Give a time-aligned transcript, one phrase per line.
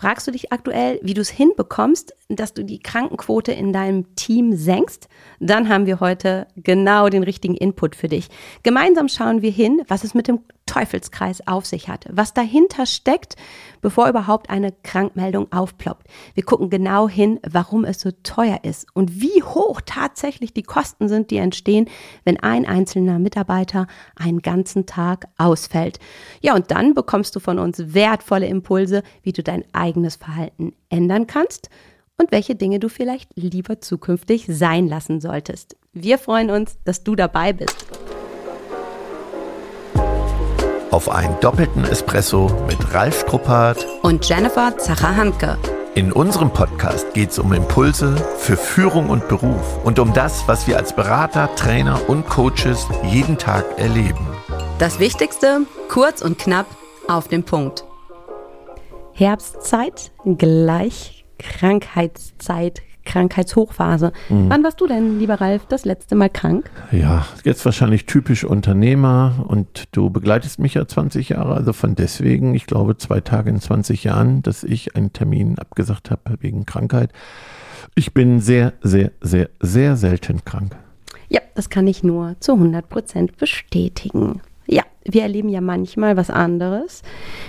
[0.00, 4.56] Fragst du dich aktuell, wie du es hinbekommst, dass du die Krankenquote in deinem Team
[4.56, 5.10] senkst?
[5.40, 8.28] Dann haben wir heute genau den richtigen Input für dich.
[8.62, 13.34] Gemeinsam schauen wir hin, was es mit dem Teufelskreis auf sich hat, was dahinter steckt,
[13.80, 16.06] bevor überhaupt eine Krankmeldung aufploppt.
[16.34, 21.08] Wir gucken genau hin, warum es so teuer ist und wie hoch tatsächlich die Kosten
[21.08, 21.88] sind, die entstehen,
[22.24, 25.98] wenn ein einzelner Mitarbeiter einen ganzen Tag ausfällt.
[26.40, 31.26] Ja, und dann bekommst du von uns wertvolle Impulse, wie du dein eigenes Verhalten ändern
[31.26, 31.68] kannst
[32.16, 35.76] und welche Dinge du vielleicht lieber zukünftig sein lassen solltest.
[35.92, 37.99] Wir freuen uns, dass du dabei bist
[40.90, 45.58] auf einen doppelten Espresso mit Ralf Struppert und Jennifer Zacher-Hanke.
[45.94, 50.66] In unserem Podcast geht es um Impulse für Führung und Beruf und um das, was
[50.66, 54.26] wir als Berater, Trainer und Coaches jeden Tag erleben.
[54.78, 56.66] Das Wichtigste, kurz und knapp,
[57.08, 57.84] auf den Punkt.
[59.12, 64.12] Herbstzeit gleich Krankheitszeit Krankheitshochphase.
[64.28, 64.48] Mhm.
[64.48, 66.70] Wann warst du denn, lieber Ralf, das letzte Mal krank?
[66.92, 72.54] Ja, jetzt wahrscheinlich typisch Unternehmer und du begleitest mich ja 20 Jahre, also von deswegen,
[72.54, 77.10] ich glaube, zwei Tage in 20 Jahren, dass ich einen Termin abgesagt habe wegen Krankheit.
[77.96, 80.76] Ich bin sehr, sehr, sehr, sehr selten krank.
[81.28, 84.40] Ja, das kann ich nur zu 100 Prozent bestätigen
[85.04, 87.02] wir erleben ja manchmal was anderes,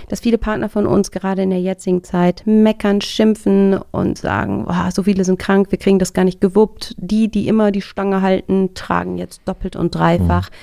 [0.08, 4.90] dass viele Partner von uns gerade in der jetzigen Zeit meckern, schimpfen und sagen, oh,
[4.90, 6.94] so viele sind krank, wir kriegen das gar nicht gewuppt.
[6.96, 10.50] Die, die immer die Stange halten, tragen jetzt doppelt und dreifach.
[10.50, 10.54] Mhm.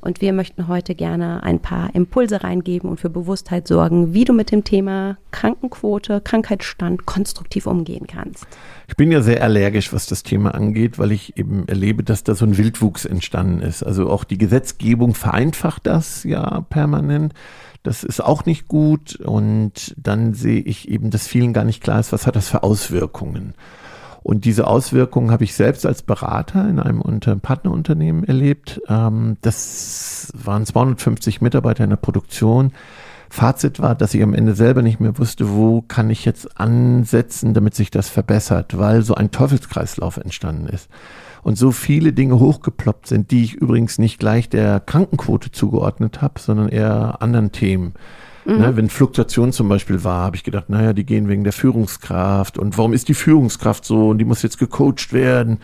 [0.00, 4.32] Und wir möchten heute gerne ein paar Impulse reingeben und für Bewusstheit sorgen, wie du
[4.32, 8.46] mit dem Thema Krankenquote, Krankheitsstand konstruktiv umgehen kannst.
[8.88, 12.34] Ich bin ja sehr allergisch, was das Thema angeht, weil ich eben erlebe, dass da
[12.34, 13.82] so ein Wildwuchs entstanden ist.
[13.82, 17.34] Also auch die Gesetzgebung vereinfacht das ja permanent.
[17.82, 19.16] Das ist auch nicht gut.
[19.16, 22.62] Und dann sehe ich eben, dass vielen gar nicht klar ist, was hat das für
[22.62, 23.54] Auswirkungen.
[24.26, 28.80] Und diese Auswirkungen habe ich selbst als Berater in einem Unter Partnerunternehmen erlebt.
[28.88, 32.72] Ähm, das waren 250 Mitarbeiter in der Produktion.
[33.30, 37.54] Fazit war, dass ich am Ende selber nicht mehr wusste, wo kann ich jetzt ansetzen,
[37.54, 40.90] damit sich das verbessert, weil so ein Teufelskreislauf entstanden ist.
[41.44, 46.40] Und so viele Dinge hochgeploppt sind, die ich übrigens nicht gleich der Krankenquote zugeordnet habe,
[46.40, 47.94] sondern eher anderen Themen.
[48.46, 48.58] Mhm.
[48.58, 52.58] Ne, wenn Fluktuation zum Beispiel war, habe ich gedacht, naja, die gehen wegen der Führungskraft
[52.58, 55.58] und warum ist die Führungskraft so und die muss jetzt gecoacht werden.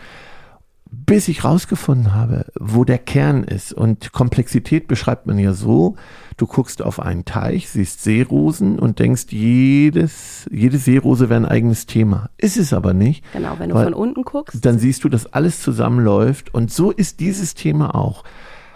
[0.95, 3.73] Bis ich rausgefunden habe, wo der Kern ist.
[3.73, 5.95] Und Komplexität beschreibt man ja so,
[6.37, 11.87] du guckst auf einen Teich, siehst Seerosen und denkst, jedes, jede Seerose wäre ein eigenes
[11.87, 12.29] Thema.
[12.37, 13.23] Ist es aber nicht.
[13.33, 14.63] Genau, wenn du von unten guckst.
[14.63, 16.53] Dann siehst du, dass alles zusammenläuft.
[16.53, 18.23] Und so ist dieses Thema auch.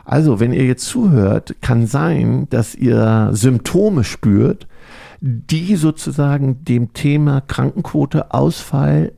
[0.09, 4.65] Also, wenn ihr jetzt zuhört, kann sein, dass ihr Symptome spürt,
[5.19, 9.11] die sozusagen dem Thema Krankenquote, Ausfall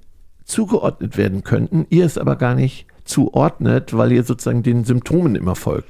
[0.46, 1.86] zugeordnet werden könnten.
[1.92, 5.90] Ihr es aber gar nicht zuordnet, weil ihr sozusagen den Symptomen immer folgt.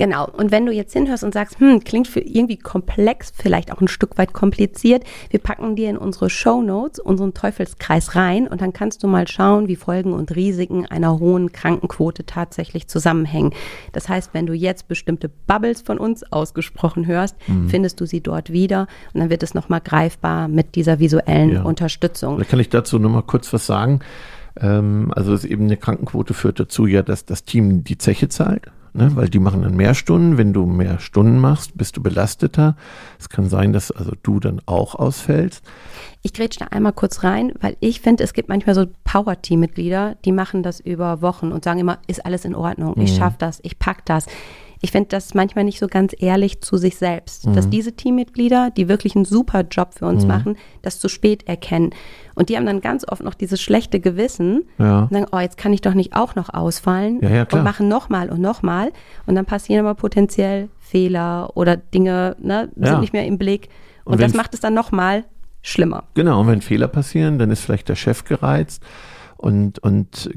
[0.00, 0.26] Genau.
[0.32, 3.86] Und wenn du jetzt hinhörst und sagst, hm, klingt für irgendwie komplex, vielleicht auch ein
[3.86, 8.72] Stück weit kompliziert, wir packen dir in unsere Show Notes unseren Teufelskreis rein und dann
[8.72, 13.52] kannst du mal schauen, wie Folgen und Risiken einer hohen Krankenquote tatsächlich zusammenhängen.
[13.92, 17.68] Das heißt, wenn du jetzt bestimmte Bubbles von uns ausgesprochen hörst, mhm.
[17.68, 21.62] findest du sie dort wieder und dann wird es nochmal greifbar mit dieser visuellen ja.
[21.62, 22.38] Unterstützung.
[22.38, 24.00] Da kann ich dazu nochmal kurz was sagen.
[24.58, 28.62] Ähm, also es eben eine Krankenquote führt dazu ja, dass das Team die Zeche zahlt
[28.92, 29.14] ne?
[29.14, 30.38] weil die machen dann mehr Stunden.
[30.38, 32.76] Wenn du mehr Stunden machst, bist du belasteter.
[33.18, 35.64] Es kann sein, dass also du dann auch ausfällst.
[36.22, 40.32] Ich grätsch da einmal kurz rein, weil ich finde, es gibt manchmal so Power-Team-Mitglieder, die
[40.32, 43.16] machen das über Wochen und sagen immer, ist alles in Ordnung, ich mhm.
[43.16, 44.26] schaffe das, ich pack das
[44.82, 47.54] ich finde das manchmal nicht so ganz ehrlich zu sich selbst, mhm.
[47.54, 50.28] dass diese Teammitglieder, die wirklich einen super Job für uns mhm.
[50.28, 51.90] machen, das zu spät erkennen.
[52.34, 55.02] Und die haben dann ganz oft noch dieses schlechte Gewissen ja.
[55.02, 57.88] und sagen, oh, jetzt kann ich doch nicht auch noch ausfallen ja, ja, und machen
[57.88, 58.90] nochmal und nochmal.
[59.26, 63.68] Und dann passieren aber potenziell Fehler oder Dinge ne, sind nicht mehr im Blick.
[64.04, 65.24] Und, und das macht es dann nochmal
[65.62, 66.04] schlimmer.
[66.14, 68.82] Genau, und wenn Fehler passieren, dann ist vielleicht der Chef gereizt
[69.40, 70.30] und, und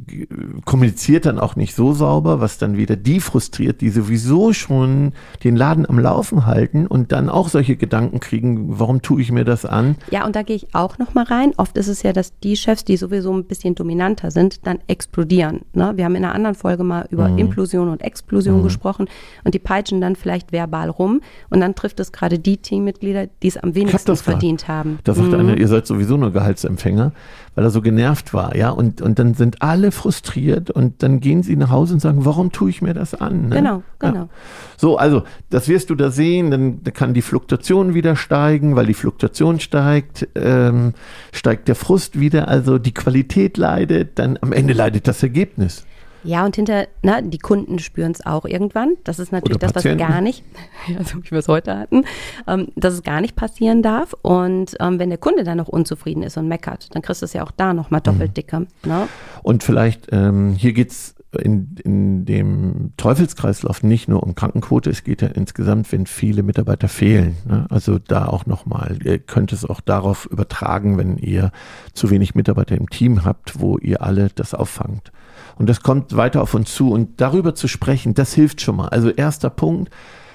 [0.63, 5.11] kommuniziert dann auch nicht so sauber, was dann wieder die frustriert, die sowieso schon
[5.43, 9.43] den Laden am Laufen halten und dann auch solche Gedanken kriegen, warum tue ich mir
[9.43, 9.97] das an?
[10.09, 11.51] Ja, und da gehe ich auch nochmal rein.
[11.57, 15.61] Oft ist es ja, dass die Chefs, die sowieso ein bisschen dominanter sind, dann explodieren.
[15.73, 15.91] Ne?
[15.95, 17.39] Wir haben in einer anderen Folge mal über mhm.
[17.39, 18.63] Implosion und Explosion mhm.
[18.63, 19.09] gesprochen
[19.43, 23.47] und die peitschen dann vielleicht verbal rum und dann trifft es gerade die Teammitglieder, die
[23.47, 24.99] es am wenigsten verdient haben.
[25.03, 25.39] Da sagt mhm.
[25.39, 27.11] einer, ihr seid sowieso nur Gehaltsempfänger,
[27.55, 31.43] weil er so genervt war, ja, und Und, dann sind alle frustriert und dann gehen
[31.43, 33.49] sie nach Hause und sagen, warum tue ich mir das an?
[33.49, 33.57] Ne?
[33.57, 34.15] Genau, genau.
[34.15, 34.29] Ja.
[34.77, 38.93] So, also das wirst du da sehen, dann kann die Fluktuation wieder steigen, weil die
[38.93, 40.93] Fluktuation steigt, ähm,
[41.31, 45.85] steigt der Frust wieder, also die Qualität leidet, dann am Ende leidet das Ergebnis.
[46.23, 48.95] Ja, und hinter, na, die Kunden spüren es auch irgendwann.
[49.03, 50.43] Das ist natürlich das, was gar nicht,
[50.97, 52.05] also wie wir es heute hatten,
[52.47, 54.15] ähm, dass es gar nicht passieren darf.
[54.21, 57.33] Und ähm, wenn der Kunde dann noch unzufrieden ist und meckert, dann kriegst du es
[57.33, 58.33] ja auch da nochmal doppelt mhm.
[58.33, 58.59] dicker.
[58.85, 59.07] Ne?
[59.41, 65.03] Und vielleicht, ähm, hier geht es in, in dem Teufelskreislauf nicht nur um Krankenquote, es
[65.03, 67.37] geht ja insgesamt, wenn viele Mitarbeiter fehlen.
[67.47, 67.65] Ne?
[67.69, 71.51] Also da auch nochmal, ihr könnt es auch darauf übertragen, wenn ihr
[71.93, 75.11] zu wenig Mitarbeiter im Team habt, wo ihr alle das auffangt.
[75.57, 76.91] Und das kommt weiter auf uns zu.
[76.91, 78.89] Und darüber zu sprechen, das hilft schon mal.
[78.89, 79.91] Also erster Punkt,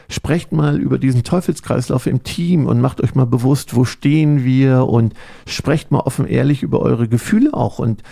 [0.09, 4.87] sprecht mal über diesen Teufelskreislauf im Team und macht euch mal bewusst, wo stehen wir
[4.87, 5.13] und
[5.47, 7.79] sprecht mal offen ehrlich über eure Gefühle auch.
[7.79, 8.03] Und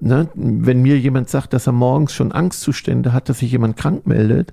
[0.00, 4.06] ne, wenn mir jemand sagt, dass er morgens schon Angstzustände hat, dass sich jemand krank
[4.06, 4.52] meldet,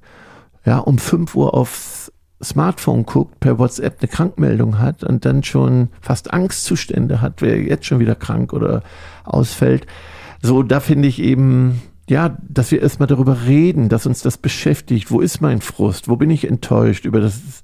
[0.65, 2.11] ja, um 5 Uhr aufs
[2.41, 7.85] Smartphone guckt, per WhatsApp eine Krankmeldung hat und dann schon fast Angstzustände hat, wer jetzt
[7.85, 8.83] schon wieder krank oder
[9.23, 9.88] ausfällt,
[10.42, 15.12] so, da finde ich eben, ja, dass wir erstmal darüber reden, dass uns das beschäftigt.
[15.12, 16.10] Wo ist mein Frust?
[16.10, 17.63] Wo bin ich enttäuscht über das,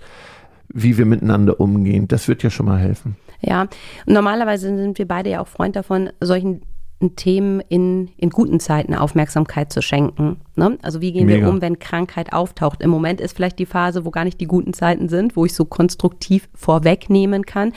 [0.68, 2.08] wie wir miteinander umgehen?
[2.08, 3.16] Das wird ja schon mal helfen.
[3.42, 3.68] Ja,
[4.06, 6.62] normalerweise sind wir beide ja auch Freund davon, solchen
[7.16, 10.38] Themen in, in guten Zeiten Aufmerksamkeit zu schenken.
[10.56, 10.78] Ne?
[10.82, 11.46] Also wie gehen Mega.
[11.46, 12.82] wir um, wenn Krankheit auftaucht?
[12.82, 15.54] Im Moment ist vielleicht die Phase, wo gar nicht die guten Zeiten sind, wo ich
[15.54, 17.74] so konstruktiv vorwegnehmen kann.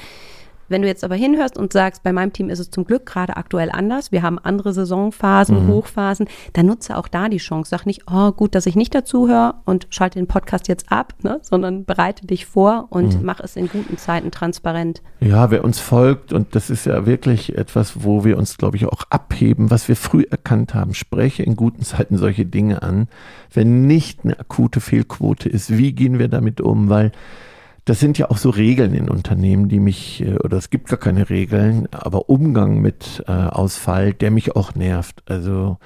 [0.68, 3.36] Wenn du jetzt aber hinhörst und sagst, bei meinem Team ist es zum Glück gerade
[3.36, 5.68] aktuell anders, wir haben andere Saisonphasen, mhm.
[5.68, 7.70] Hochphasen, dann nutze auch da die Chance.
[7.70, 11.38] Sag nicht, oh gut, dass ich nicht dazuhöre und schalte den Podcast jetzt ab, ne?
[11.42, 13.24] sondern bereite dich vor und mhm.
[13.24, 15.02] mach es in guten Zeiten transparent.
[15.20, 18.86] Ja, wer uns folgt, und das ist ja wirklich etwas, wo wir uns, glaube ich,
[18.86, 23.08] auch abheben, was wir früh erkannt haben, spreche in guten Zeiten solche Dinge an.
[23.52, 26.88] Wenn nicht eine akute Fehlquote ist, wie gehen wir damit um?
[26.88, 27.12] Weil
[27.86, 30.98] das sind ja auch so Regeln in Unternehmen, die mich, äh, oder es gibt gar
[30.98, 35.22] keine Regeln, aber Umgang mit äh, Ausfall, der mich auch nervt.
[35.26, 35.78] Also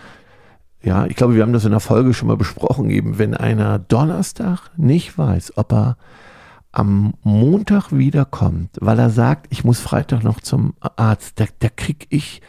[0.82, 3.78] ja, ich glaube, wir haben das in der Folge schon mal besprochen, eben wenn einer
[3.78, 5.96] Donnerstag nicht weiß, ob er
[6.72, 12.06] am Montag wiederkommt, weil er sagt, ich muss Freitag noch zum Arzt, da, da krieg
[12.08, 12.40] ich,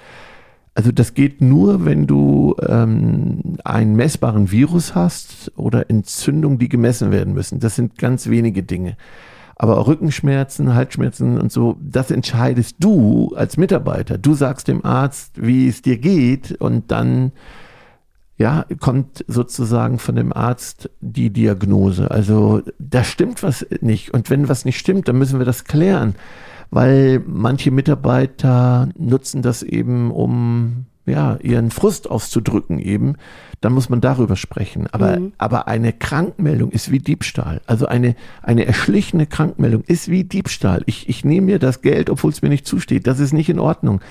[0.76, 7.12] also das geht nur, wenn du ähm, einen messbaren Virus hast oder Entzündungen, die gemessen
[7.12, 7.60] werden müssen.
[7.60, 8.96] Das sind ganz wenige Dinge.
[9.62, 14.18] Aber Rückenschmerzen, Halsschmerzen und so, das entscheidest du als Mitarbeiter.
[14.18, 17.32] Du sagst dem Arzt, wie es dir geht und dann
[18.38, 22.10] ja, kommt sozusagen von dem Arzt die Diagnose.
[22.10, 24.12] Also da stimmt was nicht.
[24.16, 26.16] Und wenn was nicht stimmt, dann müssen wir das klären.
[26.72, 33.18] Weil manche Mitarbeiter nutzen das eben, um ja, ihren Frust auszudrücken eben
[33.62, 34.88] dann muss man darüber sprechen.
[34.92, 35.34] Aber, mhm.
[35.38, 37.62] aber eine Krankmeldung ist wie Diebstahl.
[37.68, 40.82] Also eine, eine erschlichene Krankmeldung ist wie Diebstahl.
[40.88, 43.06] Ich, ich nehme mir das Geld, obwohl es mir nicht zusteht.
[43.06, 44.02] Das ist nicht in Ordnung.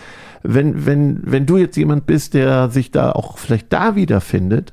[0.44, 4.72] Wenn, wenn, wenn du jetzt jemand bist, der sich da auch vielleicht da wiederfindet,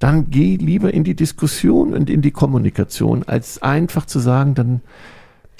[0.00, 4.80] dann geh lieber in die Diskussion und in die Kommunikation, als einfach zu sagen, dann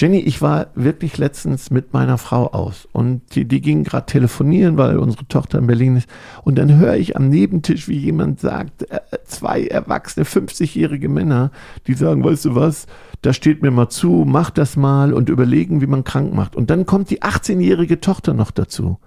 [0.00, 4.76] Jenny, ich war wirklich letztens mit meiner Frau aus und die, die ging gerade telefonieren,
[4.76, 6.08] weil unsere Tochter in Berlin ist.
[6.44, 11.50] Und dann höre ich am Nebentisch, wie jemand sagt, äh, zwei erwachsene 50-jährige Männer,
[11.88, 12.86] die sagen, weißt du was,
[13.22, 16.54] da steht mir mal zu, mach das mal und überlegen, wie man krank macht.
[16.54, 18.98] Und dann kommt die 18-jährige Tochter noch dazu.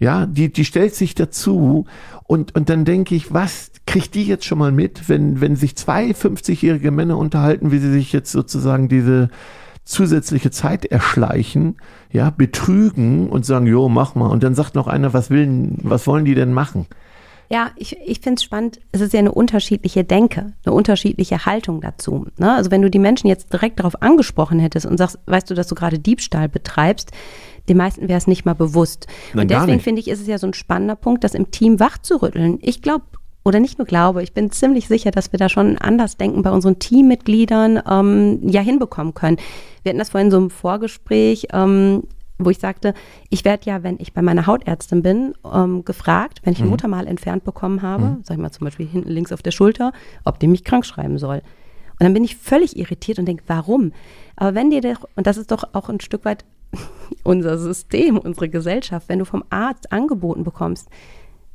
[0.00, 1.86] Ja, die, die stellt sich dazu
[2.24, 5.76] und, und dann denke ich, was kriegt die jetzt schon mal mit, wenn, wenn sich
[5.76, 9.30] zwei 50-jährige Männer unterhalten, wie sie sich jetzt sozusagen diese
[9.84, 11.76] zusätzliche Zeit erschleichen,
[12.10, 14.28] ja, betrügen und sagen, jo, mach mal.
[14.28, 16.86] Und dann sagt noch einer, was will, was wollen die denn machen?
[17.50, 18.80] Ja, ich, ich finde es spannend.
[18.92, 22.26] Es ist ja eine unterschiedliche Denke, eine unterschiedliche Haltung dazu.
[22.38, 22.54] Ne?
[22.54, 25.68] Also wenn du die Menschen jetzt direkt darauf angesprochen hättest und sagst, weißt du, dass
[25.68, 27.12] du gerade Diebstahl betreibst,
[27.68, 29.06] den meisten wäre es nicht mal bewusst.
[29.32, 31.80] Nein, und deswegen finde ich, ist es ja so ein spannender Punkt, das im Team
[31.80, 32.58] wachzurütteln.
[32.60, 33.04] Ich glaube,
[33.44, 36.50] oder nicht nur glaube, ich bin ziemlich sicher, dass wir da schon anders denken bei
[36.50, 39.36] unseren Teammitgliedern ähm, ja hinbekommen können.
[39.82, 42.04] Wir hatten das vorhin so im Vorgespräch, ähm,
[42.38, 42.94] wo ich sagte,
[43.28, 46.70] ich werde ja, wenn ich bei meiner Hautärztin bin, ähm, gefragt, wenn ich ein mhm.
[46.70, 48.16] Muttermal entfernt bekommen habe, mhm.
[48.24, 49.92] sag ich mal zum Beispiel hinten links auf der Schulter,
[50.24, 51.42] ob die mich krank schreiben soll.
[51.92, 53.92] Und dann bin ich völlig irritiert und denke, warum?
[54.36, 56.44] Aber wenn dir doch, und das ist doch auch ein Stück weit
[57.22, 60.88] unser System, unsere Gesellschaft, wenn du vom Arzt angeboten bekommst,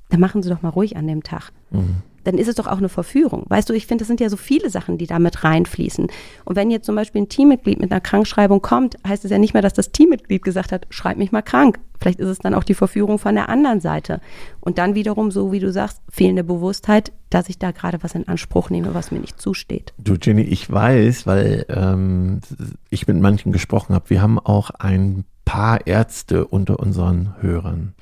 [0.09, 1.51] dann machen Sie doch mal ruhig an dem Tag.
[1.71, 1.97] Mhm.
[2.25, 3.45] dann ist es doch auch eine Verführung.
[3.47, 6.07] Weißt du, ich finde, das sind ja so viele Sachen, die da mit reinfließen.
[6.45, 9.53] Und wenn jetzt zum Beispiel ein Teammitglied mit einer Krankschreibung kommt, heißt es ja nicht
[9.53, 11.79] mehr, dass das Teammitglied gesagt hat, schreib mich mal krank.
[11.99, 14.19] Vielleicht ist es dann auch die Verführung von der anderen Seite.
[14.59, 18.27] Und dann wiederum, so wie du sagst, fehlende Bewusstheit, dass ich da gerade was in
[18.27, 19.93] Anspruch nehme, was mir nicht zusteht.
[19.97, 22.41] Du, Jenny, ich weiß, weil ähm,
[22.89, 27.95] ich mit manchen gesprochen habe, wir haben auch ein paar Ärzte unter unseren Hörern.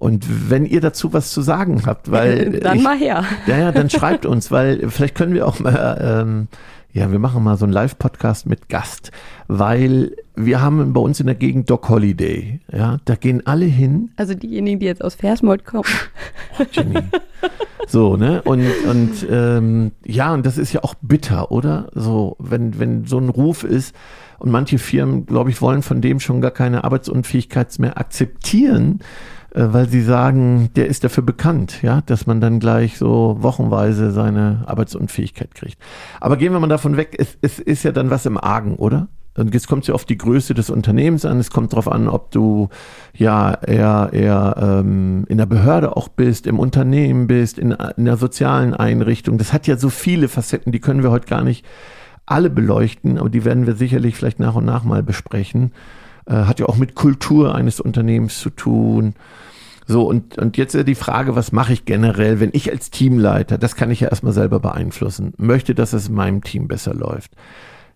[0.00, 2.58] Und wenn ihr dazu was zu sagen habt, weil.
[2.58, 3.24] dann ich, mal her.
[3.46, 6.48] Ja, ja, dann schreibt uns, weil vielleicht können wir auch mal, ähm,
[6.92, 9.12] ja, wir machen mal so einen Live-Podcast mit Gast,
[9.46, 12.60] weil wir haben bei uns in der Gegend Doc Holiday.
[12.72, 14.10] Ja, da gehen alle hin.
[14.16, 15.84] Also diejenigen, die jetzt aus Versmold kommen.
[16.58, 16.98] Oh, Jenny.
[17.86, 18.42] So, ne?
[18.42, 21.88] Und, und ähm, ja, und das ist ja auch bitter, oder?
[21.94, 23.94] So, wenn, wenn so ein Ruf ist,
[24.40, 29.00] und manche Firmen, glaube ich, wollen von dem schon gar keine Arbeitsunfähigkeit mehr akzeptieren,
[29.54, 34.64] weil sie sagen, der ist dafür bekannt, ja, dass man dann gleich so wochenweise seine
[34.66, 35.78] Arbeitsunfähigkeit kriegt.
[36.20, 39.08] Aber gehen wir mal davon weg, es, es ist ja dann was im Argen, oder?
[39.36, 41.38] Und jetzt kommt es ja auf die Größe des Unternehmens an.
[41.38, 42.68] Es kommt darauf an, ob du
[43.14, 48.16] ja eher, eher ähm, in der Behörde auch bist, im Unternehmen bist, in, in der
[48.16, 49.38] sozialen Einrichtung.
[49.38, 51.64] Das hat ja so viele Facetten, die können wir heute gar nicht
[52.26, 55.72] alle beleuchten, aber die werden wir sicherlich vielleicht nach und nach mal besprechen.
[56.30, 59.14] Äh, hat ja auch mit Kultur eines Unternehmens zu tun.
[59.86, 63.74] So, und, und jetzt die Frage, was mache ich generell, wenn ich als Teamleiter, das
[63.74, 67.32] kann ich ja erstmal selber beeinflussen, möchte, dass es in meinem Team besser läuft,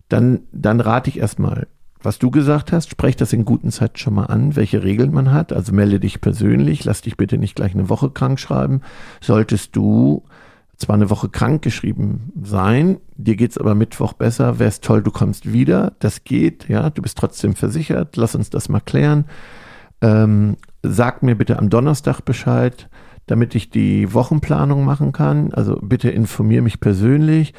[0.09, 1.67] dann, dann rate ich erstmal,
[2.01, 5.31] was du gesagt hast, sprech das in guten Zeiten schon mal an, welche Regeln man
[5.31, 5.53] hat.
[5.53, 8.81] Also melde dich persönlich, lass dich bitte nicht gleich eine Woche krank schreiben.
[9.21, 10.23] Solltest du
[10.77, 15.51] zwar eine Woche krank geschrieben sein, dir geht's aber Mittwoch besser, wär's toll, du kommst
[15.51, 19.25] wieder, das geht, ja, du bist trotzdem versichert, lass uns das mal klären.
[20.01, 22.89] Ähm, sag mir bitte am Donnerstag Bescheid,
[23.25, 25.53] damit ich die Wochenplanung machen kann.
[25.53, 27.53] Also bitte informier mich persönlich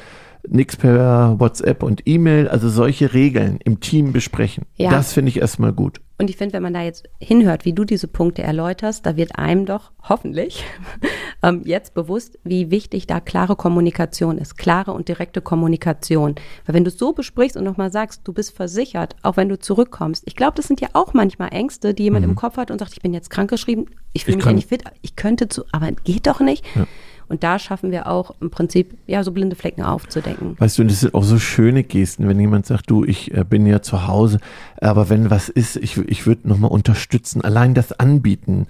[0.47, 4.65] nichts per WhatsApp und E-Mail, also solche Regeln im Team besprechen.
[4.75, 4.91] Ja.
[4.91, 5.99] Das finde ich erstmal gut.
[6.19, 9.37] Und ich finde, wenn man da jetzt hinhört, wie du diese Punkte erläuterst, da wird
[9.37, 10.63] einem doch hoffentlich
[11.43, 16.33] ähm, jetzt bewusst, wie wichtig da klare Kommunikation ist, klare und direkte Kommunikation.
[16.65, 19.59] Weil wenn du es so besprichst und nochmal sagst, du bist versichert, auch wenn du
[19.59, 22.31] zurückkommst, ich glaube, das sind ja auch manchmal Ängste, die jemand mhm.
[22.31, 24.83] im Kopf hat und sagt, ich bin jetzt krankgeschrieben, ich fühle mich ja nicht fit,
[25.03, 26.65] ich könnte zu, aber geht doch nicht.
[26.75, 26.87] Ja.
[27.29, 30.55] Und da schaffen wir auch im Prinzip, ja, so blinde Flecken aufzudecken.
[30.59, 33.65] Weißt du, das sind auch so schöne Gesten, wenn jemand sagt, du, ich äh, bin
[33.65, 34.39] ja zu Hause,
[34.79, 38.67] aber wenn was ist, ich, ich würde nochmal unterstützen, allein das anbieten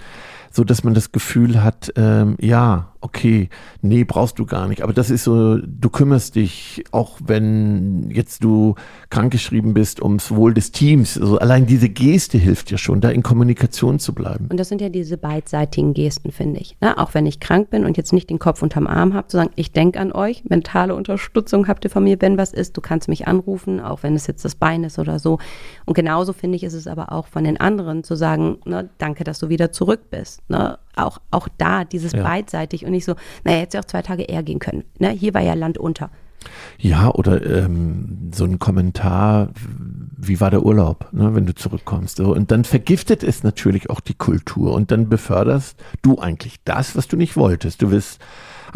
[0.58, 3.50] so dass man das Gefühl hat, ähm, ja, okay,
[3.82, 4.82] nee, brauchst du gar nicht.
[4.82, 8.76] Aber das ist so, du kümmerst dich, auch wenn jetzt du
[9.10, 11.18] krankgeschrieben bist, ums Wohl des Teams.
[11.18, 14.48] Also allein diese Geste hilft dir schon, da in Kommunikation zu bleiben.
[14.52, 16.76] Und das sind ja diese beidseitigen Gesten, finde ich.
[16.82, 16.98] Ne?
[16.98, 19.52] Auch wenn ich krank bin und jetzt nicht den Kopf unterm Arm habe, zu sagen,
[19.56, 23.08] ich denke an euch, mentale Unterstützung habt ihr von mir, wenn was ist, du kannst
[23.08, 25.40] mich anrufen, auch wenn es jetzt das Bein ist oder so.
[25.86, 29.24] Und genauso finde ich, ist es aber auch von den anderen zu sagen, ne, danke,
[29.24, 30.42] dass du wieder zurück bist.
[30.50, 30.78] Ne?
[30.98, 32.24] Auch, auch da dieses ja.
[32.24, 34.84] beidseitig und nicht so, naja, hätte ja auch zwei Tage eher gehen können.
[35.00, 35.10] Ne?
[35.10, 36.10] Hier war ja Land unter.
[36.78, 39.50] Ja, oder ähm, so ein Kommentar,
[40.18, 42.18] wie war der Urlaub, ne, wenn du zurückkommst.
[42.18, 42.34] So.
[42.34, 47.08] Und dann vergiftet es natürlich auch die Kultur und dann beförderst du eigentlich das, was
[47.08, 47.82] du nicht wolltest.
[47.82, 48.20] Du wirst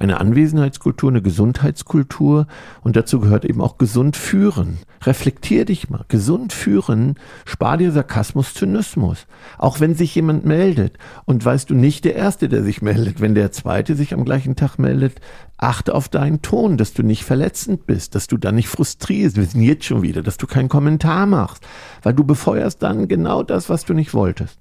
[0.02, 2.48] eine Anwesenheitskultur, eine Gesundheitskultur
[2.82, 4.80] und dazu gehört eben auch gesund führen.
[5.04, 6.06] Reflektier dich mal.
[6.08, 7.16] Gesund führen,
[7.46, 9.28] spar dir Sarkasmus, Zynismus.
[9.58, 13.36] Auch wenn sich jemand meldet und weißt du nicht der Erste, der sich meldet, wenn
[13.36, 15.22] der Zweite sich am gleichen Tag meldet,
[15.58, 19.46] achte auf deinen Ton, dass du nicht verletzend bist, dass du dann nicht frustrierst, wir
[19.46, 21.64] sind jetzt schon wieder, dass du keinen Kommentar machst,
[22.02, 24.58] weil du befeuerst dann genau das, was du nicht wolltest.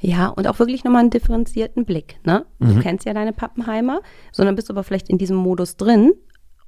[0.00, 2.16] Ja, und auch wirklich nochmal einen differenzierten Blick.
[2.24, 2.44] Ne?
[2.58, 2.80] Du mhm.
[2.80, 4.00] kennst ja deine Pappenheimer,
[4.32, 6.12] sondern bist aber vielleicht in diesem Modus drin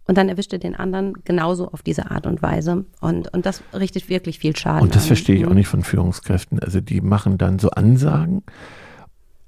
[0.06, 2.84] und dann erwischt er den anderen genauso auf diese Art und Weise.
[3.00, 4.82] Und, und das richtet wirklich viel Schaden.
[4.82, 5.08] Und das an.
[5.08, 5.56] verstehe ich auch mhm.
[5.56, 6.60] nicht von Führungskräften.
[6.60, 8.42] Also die machen dann so Ansagen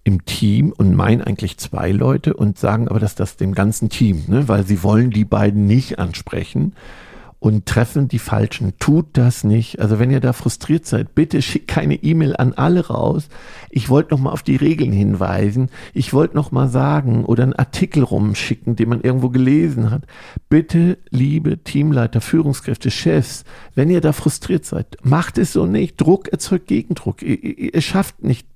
[0.04, 4.24] im Team und meinen eigentlich zwei Leute und sagen aber, dass das dem ganzen Team,
[4.26, 6.74] ne, weil sie wollen die beiden nicht ansprechen
[7.40, 8.72] und treffen die Falschen.
[8.78, 9.78] Tut das nicht.
[9.80, 13.28] Also wenn ihr da frustriert seid, bitte schickt keine E-Mail an alle raus.
[13.70, 15.70] Ich wollte noch mal auf die Regeln hinweisen.
[15.94, 20.02] Ich wollte noch mal sagen oder einen Artikel rumschicken, den man irgendwo gelesen hat.
[20.48, 23.44] Bitte, liebe Teamleiter, Führungskräfte, Chefs,
[23.76, 26.00] wenn ihr da frustriert seid, macht es so nicht.
[26.00, 27.22] Druck erzeugt Gegendruck.
[27.22, 28.48] Ihr, ihr, ihr schafft nicht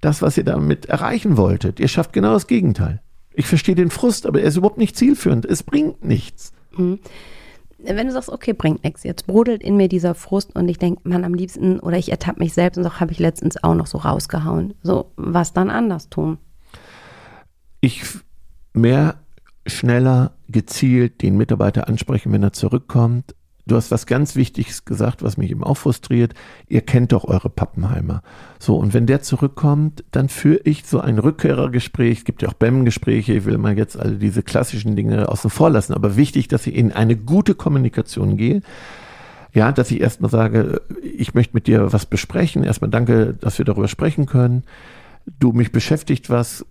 [0.00, 1.78] das, was ihr damit erreichen wolltet.
[1.78, 3.02] Ihr schafft genau das Gegenteil.
[3.34, 5.44] Ich verstehe den Frust, aber er ist überhaupt nicht zielführend.
[5.44, 6.52] Es bringt nichts.
[6.74, 7.00] Mhm
[7.84, 11.08] wenn du sagst, okay, bringt nichts, jetzt brodelt in mir dieser Frust und ich denke,
[11.08, 13.86] man am liebsten, oder ich ertappe mich selbst und sage, habe ich letztens auch noch
[13.86, 14.74] so rausgehauen.
[14.82, 16.38] So, was dann anders tun?
[17.80, 18.02] Ich
[18.72, 19.16] mehr
[19.66, 23.34] schneller, gezielt den Mitarbeiter ansprechen, wenn er zurückkommt.
[23.66, 26.34] Du hast was ganz Wichtiges gesagt, was mich eben auch frustriert.
[26.68, 28.22] Ihr kennt doch eure Pappenheimer.
[28.58, 32.18] So, und wenn der zurückkommt, dann führe ich so ein Rückkehrergespräch.
[32.18, 33.34] Es gibt ja auch BEM-Gespräche.
[33.34, 35.94] Ich will mal jetzt alle diese klassischen Dinge außen vor lassen.
[35.94, 38.62] Aber wichtig, dass ich in eine gute Kommunikation gehe.
[39.52, 42.62] Ja, dass ich erstmal sage, ich möchte mit dir was besprechen.
[42.62, 44.64] Erstmal danke, dass wir darüber sprechen können.
[45.38, 46.64] Du, mich beschäftigt was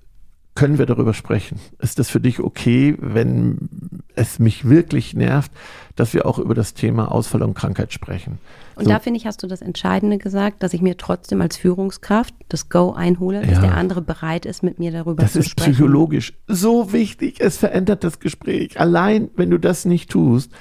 [0.60, 1.58] können wir darüber sprechen?
[1.80, 3.70] Ist das für dich okay, wenn
[4.16, 5.54] es mich wirklich nervt,
[5.96, 8.40] dass wir auch über das Thema Ausfall und Krankheit sprechen?
[8.76, 8.90] Und so.
[8.90, 12.68] da finde ich, hast du das Entscheidende gesagt, dass ich mir trotzdem als Führungskraft das
[12.68, 13.62] Go einhole, dass ja.
[13.62, 15.56] der andere bereit ist, mit mir darüber das zu sprechen.
[15.56, 17.40] Das ist psychologisch so wichtig.
[17.40, 18.78] Es verändert das Gespräch.
[18.78, 20.52] Allein, wenn du das nicht tust,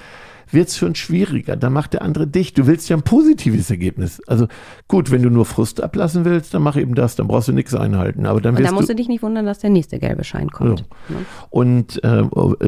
[0.50, 1.56] wird es schon schwieriger.
[1.56, 2.54] Da macht der andere dich.
[2.54, 4.20] Du willst ja ein positives Ergebnis.
[4.26, 4.46] Also
[4.86, 7.16] gut, wenn du nur Frust ablassen willst, dann mach eben das.
[7.16, 8.26] Dann brauchst du nichts einhalten.
[8.26, 10.80] Aber dann Und da musst du, dich nicht wundern, dass der nächste gelbe Schein kommt.
[11.08, 11.16] Ja.
[11.16, 11.24] Ne?
[11.50, 12.22] Und äh,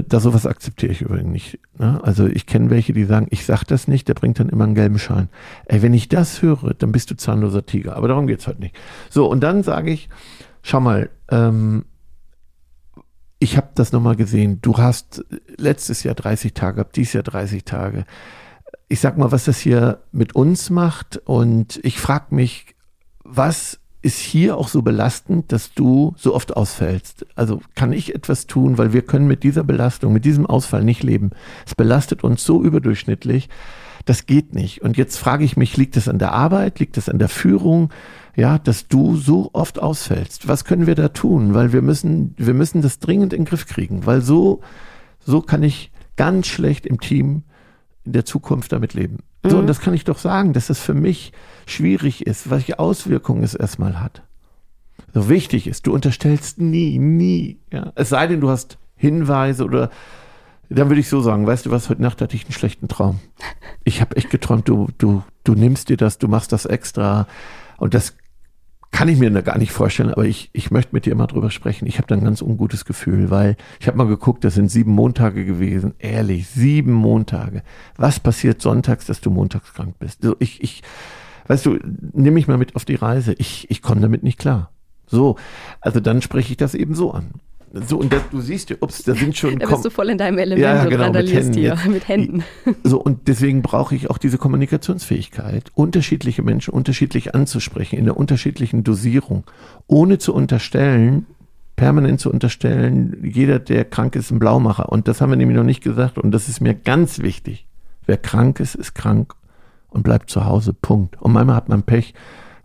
[0.09, 1.59] da sowas akzeptiere ich übrigens nicht.
[1.79, 2.01] Ne?
[2.03, 4.75] Also ich kenne welche, die sagen, ich sag das nicht, der bringt dann immer einen
[4.75, 5.29] gelben Schein.
[5.67, 7.97] Ey, wenn ich das höre, dann bist du zahnloser Tiger.
[7.97, 8.75] Aber darum geht's heute nicht.
[9.09, 10.09] So, und dann sage ich,
[10.63, 11.85] schau mal, ähm,
[13.41, 14.59] ich habe das nochmal gesehen.
[14.63, 15.25] Du hast
[15.57, 18.05] letztes Jahr 30 Tage gehabt, dieses Jahr 30 Tage.
[18.89, 21.17] Ich sag mal, was das hier mit uns macht.
[21.25, 22.75] Und ich frage mich,
[23.25, 27.27] was ist hier auch so belastend, dass du so oft ausfällst?
[27.35, 31.03] Also kann ich etwas tun, weil wir können mit dieser Belastung, mit diesem Ausfall nicht
[31.03, 31.31] leben.
[31.67, 33.49] Es belastet uns so überdurchschnittlich.
[34.05, 34.83] Das geht nicht.
[34.83, 36.79] Und jetzt frage ich mich, liegt es an der Arbeit?
[36.79, 37.91] Liegt es an der Führung?
[38.37, 40.49] Ja, dass du so oft ausfällst.
[40.49, 41.55] Was können wir da tun?
[41.55, 44.61] Weil wir müssen, wir müssen das dringend in den Griff kriegen, weil so,
[45.21, 47.43] so kann ich ganz schlecht im Team
[48.05, 49.19] in der Zukunft damit leben.
[49.43, 49.61] So, mhm.
[49.61, 51.33] und das kann ich doch sagen, dass das für mich
[51.67, 54.23] schwierig ist, welche Auswirkungen es erstmal hat.
[55.15, 57.93] So wichtig ist, du unterstellst nie, nie, ja.
[57.95, 59.91] Es sei denn, du hast Hinweise oder
[60.69, 63.19] dann würde ich so sagen, weißt du was, heute Nacht hatte ich einen schlechten Traum.
[63.83, 67.27] Ich habe echt geträumt, du, du, du nimmst dir das, du machst das extra.
[67.79, 68.15] Und das
[68.91, 71.87] kann ich mir gar nicht vorstellen, aber ich, ich möchte mit dir mal drüber sprechen.
[71.87, 74.93] Ich habe da ein ganz ungutes Gefühl, weil ich habe mal geguckt, das sind sieben
[74.93, 75.95] Montage gewesen.
[75.99, 77.63] Ehrlich, sieben Montage.
[77.97, 80.23] Was passiert sonntags, dass du montags krank bist?
[80.23, 80.83] So, ich, ich,
[81.47, 81.79] weißt du,
[82.13, 83.35] nimm mich mal mit auf die Reise.
[83.39, 84.71] Ich, ich komme damit nicht klar.
[85.07, 85.37] So,
[85.81, 87.31] also dann spreche ich das eben so an.
[87.73, 89.59] So, und das, du siehst, ups, da sind schon.
[89.61, 92.45] Da bist du voll in deinem Element ja, genau, randalierst mit Händen, hier, mit Händen.
[92.83, 98.83] So, und deswegen brauche ich auch diese Kommunikationsfähigkeit, unterschiedliche Menschen unterschiedlich anzusprechen, in der unterschiedlichen
[98.83, 99.45] Dosierung,
[99.87, 101.27] ohne zu unterstellen,
[101.77, 104.91] permanent zu unterstellen, jeder, der krank ist, ein Blaumacher.
[104.91, 107.67] Und das haben wir nämlich noch nicht gesagt, und das ist mir ganz wichtig.
[108.05, 109.35] Wer krank ist, ist krank
[109.89, 110.73] und bleibt zu Hause.
[110.75, 111.23] Punkt.
[111.23, 112.15] Und manchmal hat man Pech,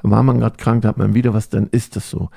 [0.02, 2.30] war man gerade krank, da hat man wieder was, dann ist das so.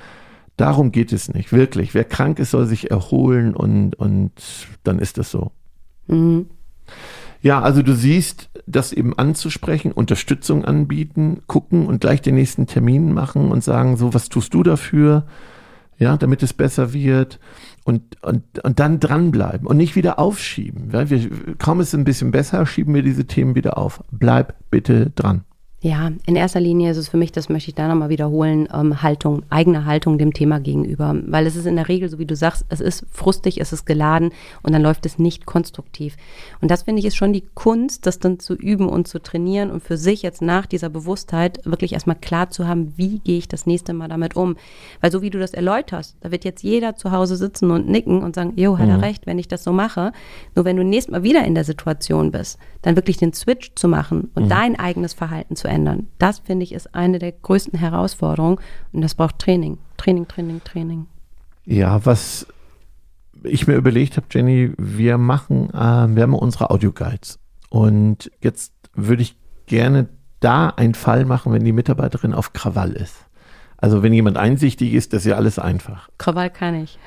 [0.59, 1.95] Darum geht es nicht, wirklich.
[1.95, 4.33] Wer krank ist, soll sich erholen und, und
[4.83, 5.53] dann ist das so.
[6.09, 6.47] Mhm.
[7.41, 13.15] Ja, also du siehst, das eben anzusprechen, Unterstützung anbieten, gucken und gleich den nächsten Termin
[13.15, 15.27] machen und sagen, so, was tust du dafür?
[15.97, 17.39] Ja, damit es besser wird
[17.85, 20.93] und, und, und dann dranbleiben und nicht wieder aufschieben.
[20.93, 24.03] Weil wir, kaum ist es ein bisschen besser, schieben wir diese Themen wieder auf.
[24.11, 25.45] Bleib bitte dran.
[25.81, 29.01] Ja, in erster Linie ist es für mich, das möchte ich da nochmal wiederholen, ähm,
[29.01, 31.15] Haltung, eigene Haltung dem Thema gegenüber.
[31.25, 33.87] Weil es ist in der Regel, so wie du sagst, es ist frustig, es ist
[33.87, 34.33] geladen
[34.65, 36.17] und dann läuft es nicht konstruktiv.
[36.61, 39.71] Und das finde ich ist schon die Kunst, das dann zu üben und zu trainieren
[39.71, 43.47] und für sich jetzt nach dieser Bewusstheit wirklich erstmal klar zu haben, wie gehe ich
[43.47, 44.57] das nächste Mal damit um.
[45.01, 48.25] Weil so wie du das erläuterst, da wird jetzt jeder zu Hause sitzen und nicken
[48.25, 48.95] und sagen, jo, hat mhm.
[48.95, 50.11] er recht, wenn ich das so mache.
[50.57, 53.87] Nur wenn du nächstes Mal wieder in der Situation bist, dann wirklich den Switch zu
[53.87, 54.49] machen und mhm.
[54.49, 56.09] dein eigenes Verhalten zu ändern.
[56.19, 58.59] Das finde ich ist eine der größten Herausforderungen
[58.93, 59.79] und das braucht Training.
[59.97, 61.07] Training, Training, Training.
[61.65, 62.47] Ja, was
[63.43, 65.75] ich mir überlegt habe, Jenny, wir machen, äh,
[66.15, 67.39] wir haben unsere Audioguides
[67.71, 70.09] und jetzt würde ich gerne
[70.41, 73.17] da einen Fall machen, wenn die Mitarbeiterin auf Krawall ist.
[73.81, 76.09] Also wenn jemand einsichtig ist, das ist ja alles einfach.
[76.19, 76.99] Krawall kann ich.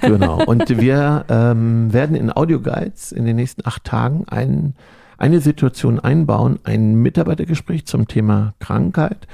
[0.00, 0.42] genau.
[0.46, 4.74] Und wir ähm, werden in Audioguides in den nächsten acht Tagen einen
[5.18, 9.26] eine Situation einbauen, ein Mitarbeitergespräch zum Thema Krankheit,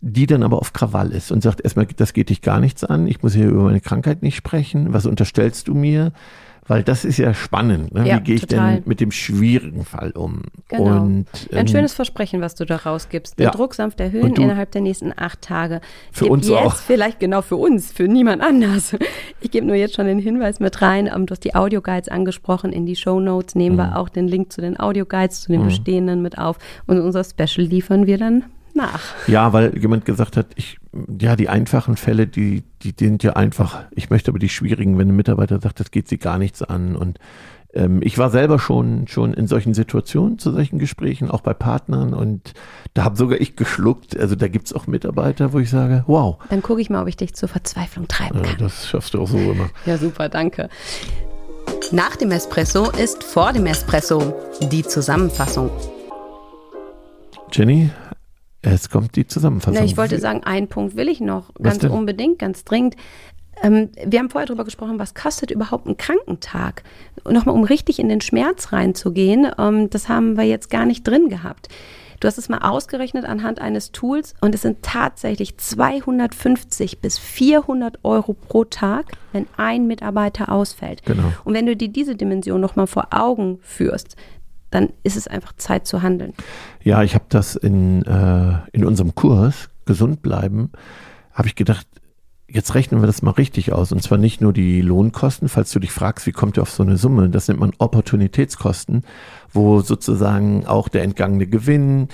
[0.00, 3.06] die dann aber auf Krawall ist und sagt erstmal, das geht dich gar nichts an,
[3.06, 6.12] ich muss hier über meine Krankheit nicht sprechen, was unterstellst du mir?
[6.66, 7.92] Weil das ist ja spannend.
[7.92, 8.08] Ne?
[8.08, 10.42] Ja, Wie gehe ich denn mit dem schwierigen Fall um?
[10.68, 11.02] Genau.
[11.02, 13.38] Und, ähm, Ein schönes Versprechen, was du da rausgibst.
[13.38, 13.50] Den Ja.
[13.50, 15.80] Druck sanft erhöhen du- innerhalb der nächsten acht Tage.
[16.10, 16.74] Für Gib uns jetzt auch.
[16.76, 18.96] vielleicht genau für uns, für niemand anders.
[19.40, 21.06] Ich gebe nur jetzt schon den Hinweis mit rein.
[21.14, 22.72] Ähm, Du hast die Audioguides angesprochen.
[22.72, 23.80] In die Show Notes nehmen Mhm.
[23.80, 26.56] wir auch den Link zu den Audioguides, zu den bestehenden mit auf.
[26.86, 29.00] Und unser Special liefern wir dann nach.
[29.26, 30.78] Ja, weil jemand gesagt hat, ich,
[31.20, 35.08] ja, die einfachen Fälle, die, die sind ja einfach, ich möchte aber die schwierigen, wenn
[35.08, 36.96] ein Mitarbeiter sagt, das geht sie gar nichts an.
[36.96, 37.18] Und
[37.74, 42.14] ähm, ich war selber schon, schon in solchen Situationen, zu solchen Gesprächen, auch bei Partnern
[42.14, 42.52] und
[42.94, 44.18] da habe sogar ich geschluckt.
[44.18, 46.36] Also da gibt es auch Mitarbeiter, wo ich sage, wow.
[46.50, 48.52] Dann gucke ich mal, ob ich dich zur Verzweiflung treiben kann.
[48.52, 49.68] Ja, das schaffst du auch so immer.
[49.86, 50.68] Ja, super, danke.
[51.90, 54.34] Nach dem Espresso ist vor dem Espresso
[54.70, 55.70] die Zusammenfassung.
[57.52, 57.90] Jenny,
[58.72, 59.74] es kommt die Zusammenfassung.
[59.78, 62.96] Na, ich wollte sagen, einen Punkt will ich noch, ganz unbedingt, ganz dringend.
[63.62, 66.82] Ähm, wir haben vorher darüber gesprochen, was kostet überhaupt ein Krankentag?
[67.28, 71.28] Nochmal, um richtig in den Schmerz reinzugehen, ähm, das haben wir jetzt gar nicht drin
[71.28, 71.68] gehabt.
[72.20, 77.98] Du hast es mal ausgerechnet anhand eines Tools und es sind tatsächlich 250 bis 400
[78.02, 81.02] Euro pro Tag, wenn ein Mitarbeiter ausfällt.
[81.04, 81.32] Genau.
[81.44, 84.16] Und wenn du dir diese Dimension nochmal vor Augen führst,
[84.74, 86.32] dann ist es einfach Zeit zu handeln.
[86.82, 90.72] Ja, ich habe das in, äh, in unserem Kurs Gesund bleiben,
[91.32, 91.86] habe ich gedacht,
[92.48, 93.92] jetzt rechnen wir das mal richtig aus.
[93.92, 96.82] Und zwar nicht nur die Lohnkosten, falls du dich fragst, wie kommt ihr auf so
[96.82, 97.28] eine Summe?
[97.28, 99.04] Das nennt man Opportunitätskosten,
[99.52, 102.08] wo sozusagen auch der entgangene Gewinn,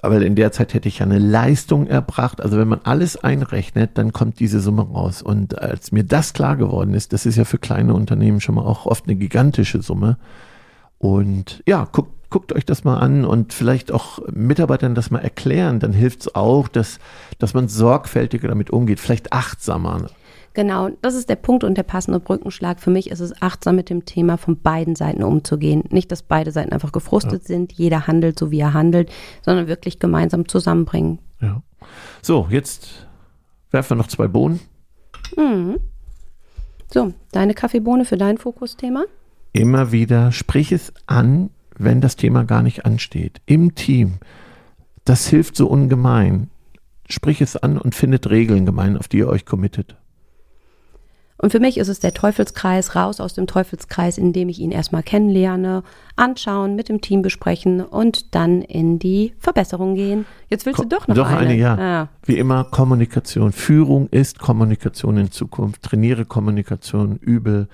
[0.00, 2.40] aber in der Zeit hätte ich ja eine Leistung erbracht.
[2.40, 5.22] Also wenn man alles einrechnet, dann kommt diese Summe raus.
[5.22, 8.62] Und als mir das klar geworden ist, das ist ja für kleine Unternehmen schon mal
[8.62, 10.16] auch oft eine gigantische Summe,
[10.98, 15.80] und ja, guckt, guckt euch das mal an und vielleicht auch Mitarbeitern das mal erklären.
[15.80, 16.98] Dann hilft es auch, dass,
[17.38, 20.08] dass man sorgfältiger damit umgeht, vielleicht achtsamer.
[20.54, 22.80] Genau, das ist der Punkt und der passende Brückenschlag.
[22.80, 25.84] Für mich ist es achtsam mit dem Thema von beiden Seiten umzugehen.
[25.90, 27.46] Nicht, dass beide Seiten einfach gefrustet ja.
[27.46, 29.10] sind, jeder handelt so, wie er handelt,
[29.42, 31.20] sondern wirklich gemeinsam zusammenbringen.
[31.40, 31.62] Ja.
[32.22, 33.06] So, jetzt
[33.70, 34.60] werfen wir noch zwei Bohnen.
[35.36, 35.78] Mhm.
[36.92, 39.04] So, deine Kaffeebohne für dein Fokusthema?
[39.58, 43.40] Immer wieder, sprich es an, wenn das Thema gar nicht ansteht.
[43.44, 44.18] Im Team.
[45.04, 46.48] Das hilft so ungemein.
[47.08, 49.96] Sprich es an und findet Regeln gemein, auf die ihr euch committet.
[51.40, 55.04] Und für mich ist es der Teufelskreis, raus aus dem Teufelskreis, indem ich ihn erstmal
[55.04, 55.84] kennenlerne,
[56.16, 60.26] anschauen, mit dem Team besprechen und dann in die Verbesserung gehen.
[60.50, 61.38] Jetzt willst Ko du doch noch doch eine.
[61.38, 61.78] eine ja.
[61.78, 62.08] ja.
[62.24, 63.52] Wie immer Kommunikation.
[63.52, 65.82] Führung ist Kommunikation in Zukunft.
[65.82, 67.68] Trainiere Kommunikation, übe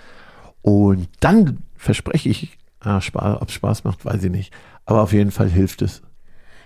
[0.60, 3.00] und dann verspreche ich, ah,
[3.40, 4.52] ob es Spaß macht, weiß ich nicht.
[4.86, 6.02] Aber auf jeden Fall hilft es.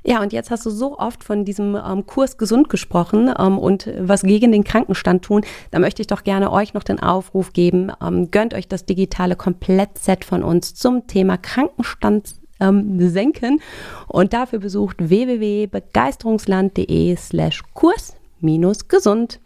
[0.04, 3.90] Ja, und jetzt hast du so oft von diesem ähm, Kurs gesund gesprochen ähm, und
[3.98, 5.42] was gegen den Krankenstand tun.
[5.70, 7.90] Da möchte ich doch gerne euch noch den Aufruf geben.
[8.00, 13.60] Ähm, gönnt euch das digitale Komplettset von uns zum Thema Krankenstand ähm, senken.
[14.06, 19.40] Und dafür besucht www.begeisterungsland.de slash Kurs minus gesund.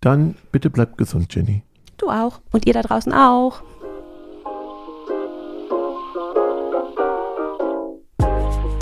[0.00, 1.62] Dann bitte bleibt gesund, Jenny.
[1.96, 2.42] Du auch.
[2.50, 3.62] Und ihr da draußen auch.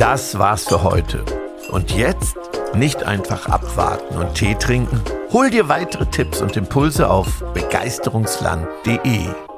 [0.01, 1.27] Das war's für heute.
[1.69, 2.35] Und jetzt
[2.75, 5.03] nicht einfach abwarten und Tee trinken.
[5.31, 9.50] Hol dir weitere Tipps und Impulse auf begeisterungsland.de.